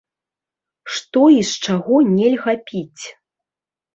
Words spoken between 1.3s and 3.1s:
і з чаго нельга піць?